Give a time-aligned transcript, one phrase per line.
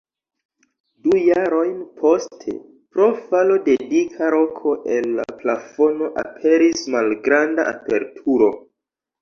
[1.07, 2.53] Du jarojn poste,
[2.95, 8.51] pro falo de dika roko el la plafono, aperis malgranda aperturo.